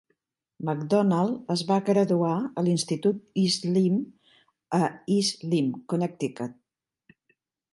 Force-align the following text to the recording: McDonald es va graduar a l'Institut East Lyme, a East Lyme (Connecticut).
McDonald 0.67 1.51
es 1.55 1.63
va 1.71 1.75
graduar 1.89 2.31
a 2.39 2.63
l'Institut 2.67 3.19
East 3.41 3.67
Lyme, 3.75 4.01
a 4.79 4.81
East 5.17 5.45
Lyme 5.53 5.83
(Connecticut). 5.95 6.59